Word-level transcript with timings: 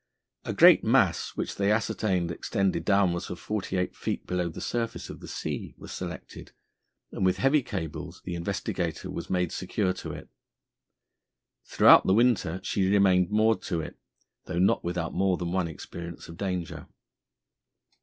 A 0.45 0.51
great 0.53 0.83
mass 0.83 1.35
which 1.35 1.57
they 1.57 1.71
ascertained 1.71 2.31
extended 2.31 2.83
downwards 2.83 3.27
for 3.27 3.35
forty 3.35 3.77
eight 3.77 3.95
feet 3.95 4.25
below 4.25 4.49
the 4.49 4.59
surface 4.59 5.11
of 5.11 5.19
the 5.19 5.27
sea 5.27 5.75
was 5.77 5.91
selected, 5.91 6.53
and 7.11 7.23
with 7.23 7.37
heavy 7.37 7.61
cables 7.61 8.19
the 8.25 8.33
Investigator 8.33 9.11
was 9.11 9.29
made 9.29 9.51
secure 9.51 9.93
to 9.93 10.11
it. 10.11 10.27
Throughout 11.65 12.07
the 12.07 12.15
winter 12.15 12.59
she 12.63 12.89
remained 12.89 13.29
moored 13.29 13.61
to 13.65 13.79
it, 13.81 13.99
though 14.45 14.57
not 14.57 14.83
without 14.83 15.13
more 15.13 15.37
than 15.37 15.51
one 15.51 15.67
experience 15.67 16.27
of 16.27 16.35
danger. 16.35 16.87